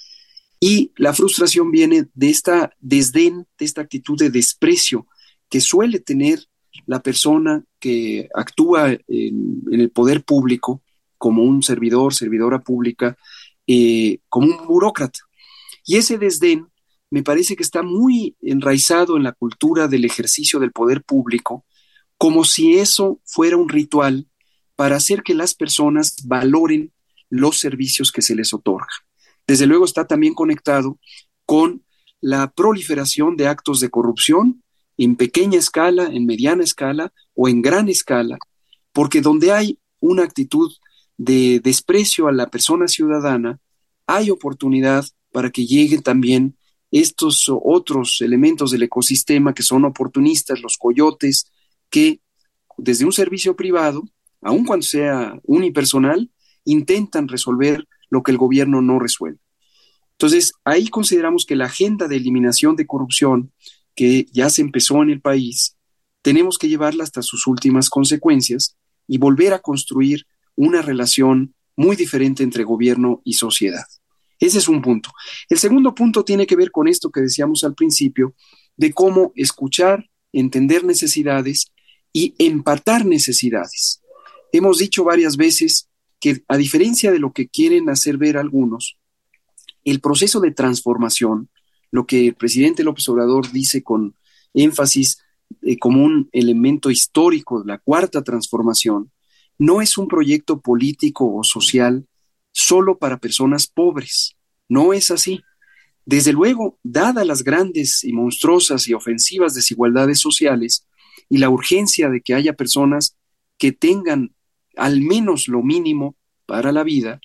[0.61, 5.09] y la frustración viene de esta desdén, de esta actitud de desprecio
[5.51, 6.39] que suele tener
[6.87, 10.81] la persona que actúa en, el poder público
[11.19, 13.19] como un servidor, servidora pública,
[13.67, 15.19] eh, como un burócrata.
[15.85, 16.69] Y ese desdén
[17.11, 21.65] me parece que está muy enraizado en la cultura del ejercicio del poder público,
[22.19, 24.29] como si eso fuera un ritual
[24.75, 26.93] para hacer que las personas valoren
[27.31, 28.89] los servicios que se les otorga.
[29.47, 30.99] Desde luego está también conectado
[31.45, 31.85] con
[32.21, 34.63] la proliferación de actos de corrupción
[34.97, 38.39] en pequeña escala, en mediana escala o en gran escala,
[38.93, 40.73] porque donde hay una actitud
[41.17, 43.59] de desprecio a la persona ciudadana,
[44.07, 46.56] hay oportunidad para que lleguen también
[46.91, 51.51] estos otros elementos del ecosistema que son oportunistas, los coyotes,
[51.91, 52.21] que
[52.79, 54.05] desde un servicio privado,
[54.43, 56.31] aun cuando sea unipersonal,
[56.65, 59.41] intentan resolver lo que el gobierno no resuelve.
[60.13, 63.53] Entonces, ahí consideramos que la agenda de eliminación de corrupción
[63.95, 65.77] que ya se empezó en el país,
[66.23, 68.77] tenemos que llevarla hasta sus últimas consecuencias
[69.07, 73.85] y volver a construir una relación muy diferente entre gobierno y sociedad.
[74.39, 75.11] Ese es un punto.
[75.49, 78.35] El segundo punto tiene que ver con esto que decíamos al principio,
[78.77, 81.73] de cómo escuchar, entender necesidades
[82.13, 84.03] y empatar necesidades.
[84.53, 85.89] Hemos dicho varias veces
[86.21, 88.99] que a diferencia de lo que quieren hacer ver algunos,
[89.85, 91.49] el proceso de transformación
[91.91, 94.15] lo que el presidente López Obrador dice con
[94.55, 95.19] énfasis
[95.63, 99.11] eh, como un elemento histórico la cuarta transformación,
[99.59, 102.07] no es un proyecto político o social
[102.57, 104.35] solo para personas pobres.
[104.67, 105.43] No es así.
[106.07, 110.87] Desde luego, dadas las grandes y monstruosas y ofensivas desigualdades sociales
[111.29, 113.15] y la urgencia de que haya personas
[113.59, 114.35] que tengan
[114.75, 117.21] al menos lo mínimo para la vida,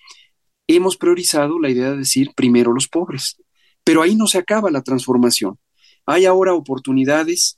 [0.67, 3.37] hemos priorizado la idea de decir primero los pobres.
[3.85, 5.57] Pero ahí no se acaba la transformación.
[6.05, 7.57] Hay ahora oportunidades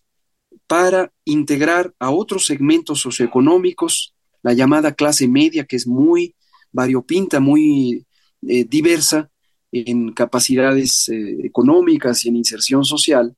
[0.67, 4.13] para integrar a otros segmentos socioeconómicos,
[4.43, 6.35] la llamada clase media, que es muy
[6.73, 8.05] variopinta, muy
[8.41, 9.29] eh, diversa
[9.71, 13.35] en capacidades eh, económicas y en inserción social,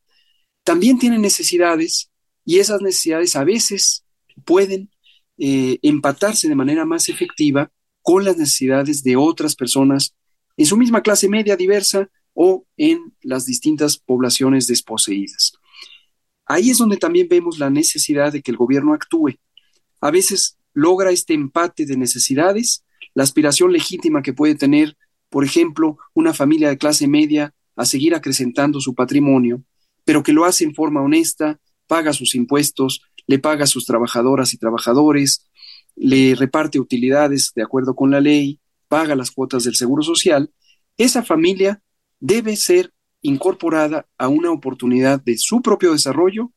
[0.64, 2.10] también tiene necesidades
[2.44, 4.04] y esas necesidades a veces
[4.44, 4.90] pueden
[5.38, 7.72] eh, empatarse de manera más efectiva
[8.02, 10.16] con las necesidades de otras personas
[10.58, 15.54] en su misma clase media diversa o en las distintas poblaciones desposeídas.
[16.46, 19.40] Ahí es donde también vemos la necesidad de que el gobierno actúe.
[20.02, 22.85] A veces logra este empate de necesidades,
[23.16, 24.96] la aspiración legítima que puede tener,
[25.30, 29.64] por ejemplo, una familia de clase media a seguir acrecentando su patrimonio,
[30.04, 34.54] pero que lo hace en forma honesta, paga sus impuestos, le paga a sus trabajadoras
[34.54, 35.50] y trabajadores,
[35.96, 40.52] le reparte utilidades de acuerdo con la ley, paga las cuotas del Seguro Social,
[40.98, 41.82] esa familia
[42.20, 46.52] debe ser incorporada a una oportunidad de su propio desarrollo,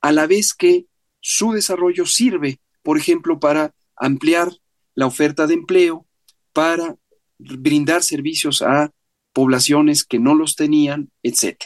[0.00, 0.86] a la vez que
[1.20, 4.52] su desarrollo sirve, por ejemplo, para ampliar
[4.94, 6.06] la oferta de empleo,
[6.52, 6.96] para
[7.38, 8.90] brindar servicios a
[9.32, 11.56] poblaciones que no los tenían, etc.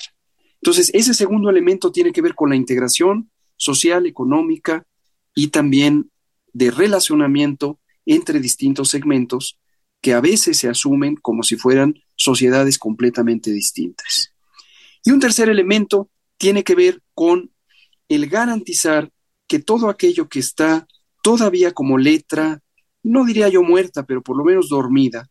[0.61, 4.87] Entonces, ese segundo elemento tiene que ver con la integración social, económica
[5.35, 6.11] y también
[6.53, 9.59] de relacionamiento entre distintos segmentos
[10.01, 14.33] que a veces se asumen como si fueran sociedades completamente distintas.
[15.05, 17.51] Y un tercer elemento tiene que ver con
[18.09, 19.11] el garantizar
[19.47, 20.87] que todo aquello que está
[21.23, 22.63] todavía como letra,
[23.07, 25.31] no diría yo muerta, pero por lo menos dormida,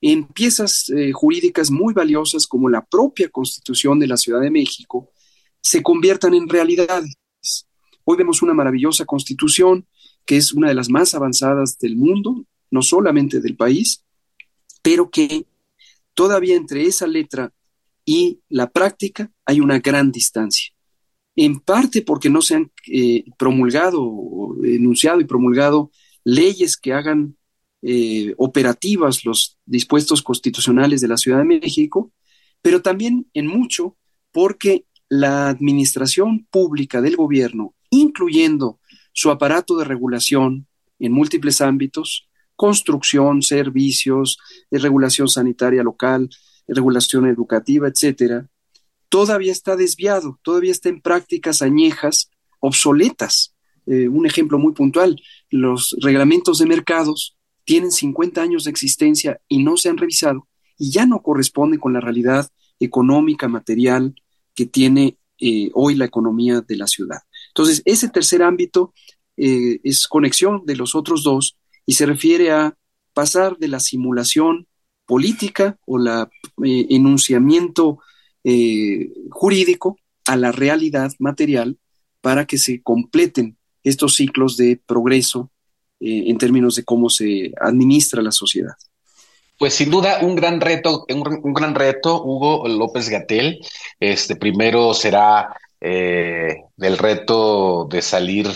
[0.00, 5.10] en piezas eh, jurídicas muy valiosas como la propia Constitución de la Ciudad de México,
[5.60, 7.16] se conviertan en realidades.
[8.04, 9.84] Hoy vemos una maravillosa Constitución
[10.24, 14.04] que es una de las más avanzadas del mundo, no solamente del país,
[14.82, 15.46] pero que
[16.14, 17.52] todavía entre esa letra
[18.04, 20.72] y la práctica hay una gran distancia.
[21.34, 25.90] En parte porque no se han eh, promulgado, enunciado y promulgado
[26.28, 27.36] leyes que hagan
[27.80, 32.12] eh, operativas los dispuestos constitucionales de la Ciudad de México,
[32.60, 33.96] pero también en mucho
[34.30, 38.78] porque la administración pública del gobierno, incluyendo
[39.12, 40.66] su aparato de regulación
[40.98, 44.36] en múltiples ámbitos, construcción, servicios,
[44.70, 46.28] de regulación sanitaria local,
[46.66, 48.46] regulación educativa, etcétera,
[49.08, 53.54] todavía está desviado, todavía está en prácticas añejas, obsoletas.
[53.90, 55.18] Eh, un ejemplo muy puntual,
[55.48, 60.90] los reglamentos de mercados tienen 50 años de existencia y no se han revisado y
[60.90, 64.14] ya no corresponden con la realidad económica, material
[64.54, 67.20] que tiene eh, hoy la economía de la ciudad.
[67.48, 68.92] Entonces, ese tercer ámbito
[69.38, 72.76] eh, es conexión de los otros dos y se refiere a
[73.14, 74.66] pasar de la simulación
[75.06, 76.28] política o la
[76.62, 78.00] enunciamiento
[79.30, 81.78] jurídico a la realidad material
[82.20, 85.50] para que se completen estos ciclos de progreso
[86.00, 88.74] en términos de cómo se administra la sociedad.
[89.58, 93.58] Pues sin duda un gran reto, un, gran reto, Hugo López Gatel.
[93.98, 98.46] Este primero será eh, del reto de salir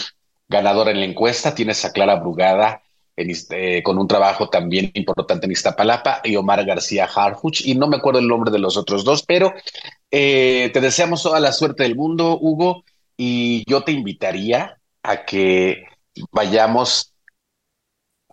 [0.49, 1.57] ganador en la encuesta.
[1.57, 2.83] Tienes a Clara Brugada
[3.17, 7.67] eh, con un trabajo también importante en Iztapalapa y Omar García Harfuch.
[7.67, 9.53] Y no me acuerdo el nombre de los otros dos, pero
[10.09, 12.85] eh, te deseamos toda la suerte del mundo, Hugo.
[13.17, 15.85] Y yo te invitaría a que
[16.31, 17.13] vayamos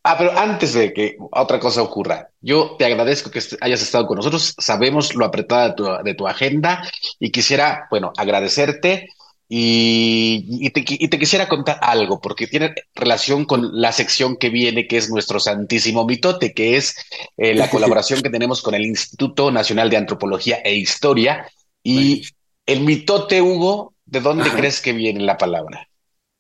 [0.04, 4.18] Ah, pero antes de que otra cosa ocurra, yo te agradezco que hayas estado con
[4.18, 4.56] nosotros.
[4.58, 6.90] Sabemos lo apretada de tu, agenda
[7.20, 9.10] y quisiera, bueno, agradecerte
[9.50, 15.10] y, te, quisiera contar algo, porque tiene relación con la sección que viene, que es
[15.10, 16.96] nuestro Santísimo Mitote, que es
[17.38, 21.52] eh, la colaboración que tenemos con el Instituto Nacional de Antropología e Historia.
[21.84, 22.24] Y
[22.66, 25.89] el mitote, Hugo, ¿de dónde crees que viene la palabra?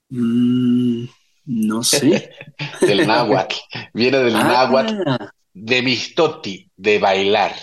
[0.09, 1.05] Mm,
[1.45, 2.31] no sé.
[2.81, 3.55] del náhuatl.
[3.93, 4.43] Viene del ah.
[4.43, 4.93] náhuatl
[5.53, 7.55] de mistoti, de bailar.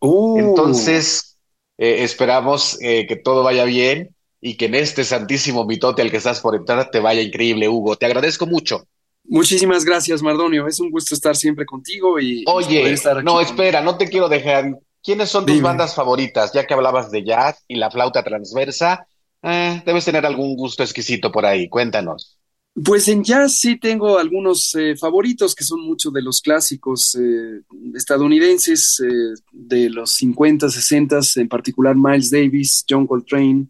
[0.00, 0.36] Oh.
[0.38, 1.38] Entonces,
[1.78, 6.16] eh, esperamos eh, que todo vaya bien y que en este santísimo mitote al que
[6.16, 7.96] estás por entrar te vaya increíble, Hugo.
[7.96, 8.86] Te agradezco mucho.
[9.24, 10.66] Muchísimas gracias, Mardonio.
[10.66, 14.78] Es un gusto estar siempre contigo y Oye, no, espera, no te quiero dejar.
[15.02, 16.52] ¿Quiénes son tus bandas favoritas?
[16.52, 19.06] Ya que hablabas de jazz y la flauta transversa,
[19.42, 21.68] eh, debes tener algún gusto exquisito por ahí.
[21.68, 22.38] Cuéntanos.
[22.74, 27.60] Pues en jazz sí tengo algunos eh, favoritos que son muchos de los clásicos eh,
[27.94, 33.66] estadounidenses eh, de los 50, 60, en particular Miles Davis, John Coltrane,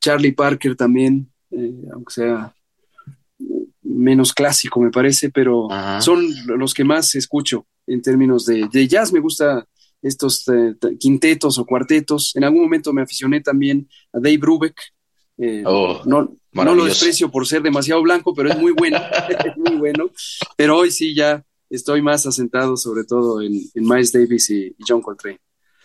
[0.00, 1.30] Charlie Parker también,
[1.92, 2.52] aunque sea
[3.82, 5.68] menos clásico me parece, pero
[6.00, 9.12] son los que más escucho en términos de, de jazz.
[9.12, 9.64] Me gusta
[10.02, 10.44] estos
[10.98, 12.34] quintetos o cuartetos.
[12.36, 14.74] En algún momento me aficioné también a Dave Brubeck.
[15.64, 16.02] Oh.
[16.04, 18.98] no, no lo desprecio por ser demasiado blanco, pero es muy bueno,
[19.28, 20.10] es muy bueno.
[20.56, 25.40] Pero hoy sí ya estoy más asentado sobre todo en, Miles Davis y, John Coltrane.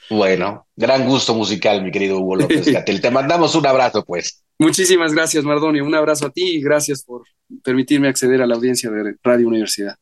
[0.10, 3.02] Bueno, gran gusto musical, mi querido Hugo López Catel.
[3.02, 4.44] Te mandamos un abrazo, pues.
[4.60, 5.86] Muchísimas gracias, Mardonio.
[5.86, 7.24] Un abrazo a ti y gracias por
[7.64, 9.96] permitirme acceder a la audiencia de Radio Universidad.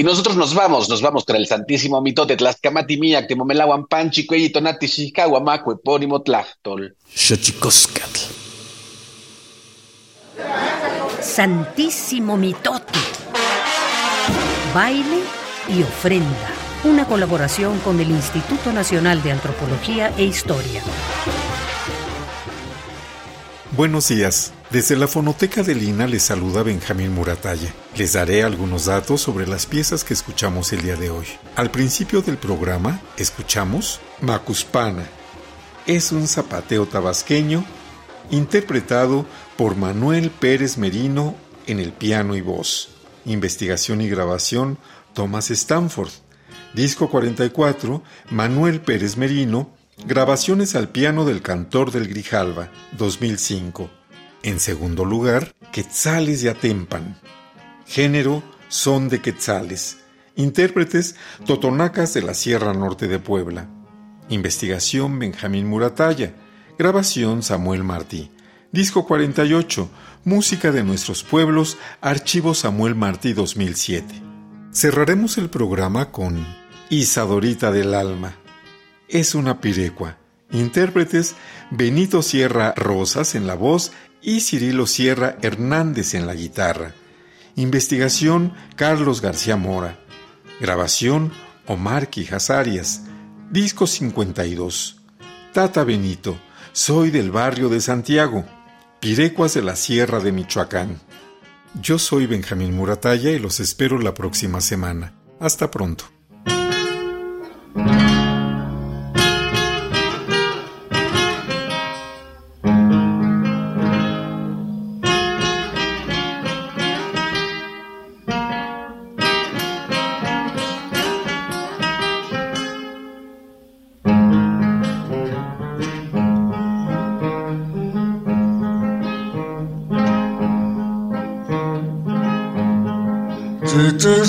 [0.00, 4.60] Y nosotros nos vamos, nos vamos con el santísimo mitote Tlaxcamati Miak, Temomelahuan Panchi, Cuellito,
[4.60, 6.96] Nati, Xicagua, Maco, Epónimo, Tlachtol.
[7.12, 8.20] Xochicoscatl.
[11.20, 13.00] Santísimo Mitote.
[14.72, 15.18] Baile
[15.68, 16.52] y ofrenda.
[16.84, 20.80] Una colaboración con el Instituto Nacional de Antropología e Historia.
[23.72, 24.52] Buenos días.
[24.70, 27.72] Desde la fonoteca de Lina les saluda Benjamín Muratalla.
[27.96, 31.24] Les daré algunos datos sobre las piezas que escuchamos el día de hoy.
[31.56, 35.08] Al principio del programa escuchamos Macuspana.
[35.86, 37.64] Es un zapateo tabasqueño
[38.30, 39.24] interpretado
[39.56, 41.34] por Manuel Pérez Merino
[41.66, 42.90] en el piano y voz.
[43.24, 44.76] Investigación y grabación
[45.14, 46.10] Thomas Stanford.
[46.74, 49.70] Disco 44 Manuel Pérez Merino.
[50.04, 53.97] Grabaciones al piano del cantor del Grijalva 2005.
[54.42, 57.18] En segundo lugar, Quetzales de Atempan.
[57.86, 59.98] Género son de Quetzales.
[60.36, 63.68] Intérpretes Totonacas de la Sierra Norte de Puebla.
[64.28, 66.34] Investigación Benjamín Muratalla.
[66.78, 68.30] Grabación Samuel Martí.
[68.70, 69.88] Disco 48,
[70.24, 74.06] Música de nuestros pueblos, Archivo Samuel Martí 2007.
[74.70, 76.46] Cerraremos el programa con
[76.90, 78.36] Isadorita del Alma.
[79.08, 80.18] Es una pirecua.
[80.50, 81.34] Intérpretes
[81.70, 83.92] Benito Sierra Rosas en la voz
[84.22, 86.94] y Cirilo Sierra Hernández en la guitarra.
[87.56, 89.98] Investigación Carlos García Mora.
[90.60, 91.32] Grabación
[91.66, 93.02] Omar Quijas Arias.
[93.50, 95.00] Disco 52.
[95.52, 96.38] Tata Benito.
[96.72, 98.44] Soy del barrio de Santiago.
[99.00, 101.00] Pirecuas de la Sierra de Michoacán.
[101.80, 105.14] Yo soy Benjamín Muratalla y los espero la próxima semana.
[105.40, 106.04] Hasta pronto.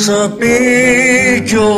[0.10, 1.70] Sapillo,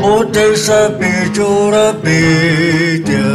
[0.00, 3.32] bote sapillo rapilla,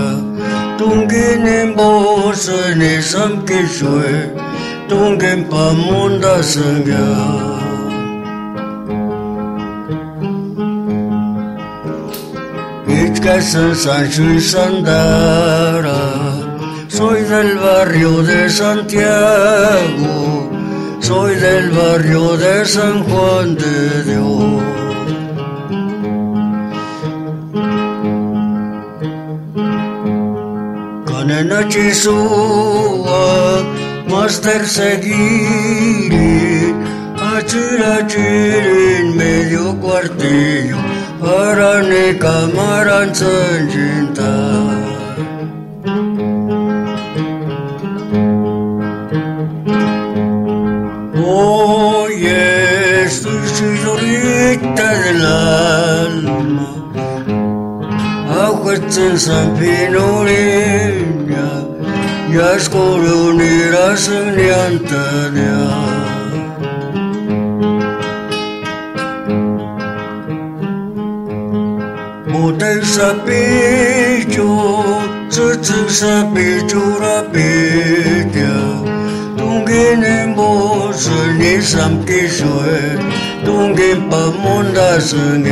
[0.78, 4.11] tungin bosen sam kishwe
[4.89, 7.07] tungin pamunda sangya
[13.01, 16.01] Itkasan Sancho y Sandara
[16.88, 20.32] Soy del barrio de Santiago
[21.04, 24.64] Soy del barrio de San Juan de Dios.
[31.06, 33.26] Kanena Chisua
[34.08, 36.14] Master seguir
[37.36, 38.64] Achir achir
[38.97, 40.78] en medio cuartillo
[41.22, 44.12] Arane kamaran cinta
[58.94, 61.36] 精神疲劳的人，
[62.32, 64.48] 也是孤独的人生念
[64.84, 65.41] 的人。
[72.28, 74.46] 我的是啤酒，
[75.28, 77.39] 这只是啤酒的啤
[78.32, 78.38] 酒。
[79.36, 82.46] 冬天的不是你身体水，
[83.44, 85.52] 冬天不闷的是牛。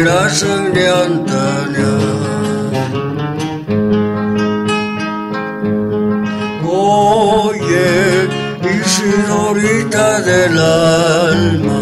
[0.00, 1.04] cinta
[6.64, 8.28] Oye,
[8.62, 11.80] tu isidorita del alma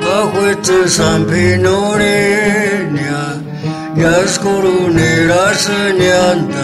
[0.00, 1.62] Bajo es un zampinoreña
[3.96, 5.44] Ya es coronera de Antania Oye, Isidorita del alma, bajo este San Pinoreña, ya es
[5.48, 6.63] coronera señantania.